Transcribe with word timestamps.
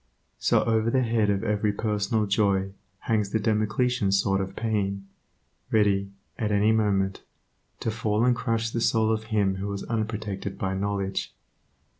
So 0.39 0.63
over 0.63 0.89
the 0.89 1.03
head 1.03 1.29
of 1.29 1.43
every 1.43 1.71
personal 1.71 2.25
joy 2.25 2.71
hangs 3.01 3.29
the 3.29 3.39
Damocletian 3.39 4.11
sword 4.11 4.41
of 4.41 4.55
pain, 4.55 5.05
ready, 5.69 6.09
at 6.39 6.51
any 6.51 6.71
moment, 6.71 7.21
to 7.81 7.91
fall 7.91 8.25
and 8.25 8.35
crush 8.35 8.71
the 8.71 8.81
soul 8.81 9.11
of 9.11 9.25
him 9.25 9.57
who 9.57 9.71
is 9.73 9.83
unprotected 9.83 10.57
by 10.57 10.73
knowledge. 10.73 11.35